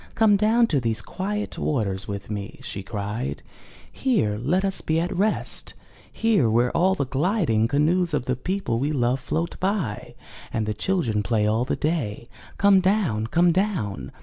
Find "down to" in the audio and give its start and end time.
0.35-0.79